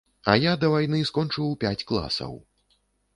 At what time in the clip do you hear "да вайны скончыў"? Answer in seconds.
0.61-1.51